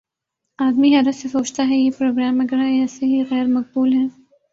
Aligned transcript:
آدمی 0.59 0.93
حیرت 0.95 1.15
سے 1.15 1.27
سوچتا 1.27 1.63
ہے: 1.69 1.75
یہ 1.75 1.91
پروگرام 1.97 2.39
اگر 2.41 2.59
ایسے 2.61 3.05
ہی 3.05 3.21
غیر 3.31 3.45
مقبول 3.49 3.93
ہیں 3.93 4.07